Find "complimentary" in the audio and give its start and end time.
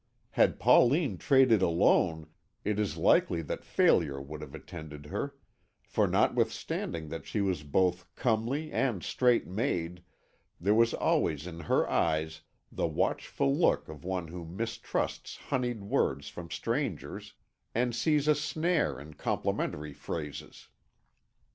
19.13-19.93